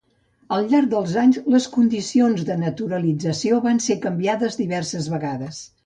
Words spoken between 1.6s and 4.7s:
condicions de naturalització van ser canviades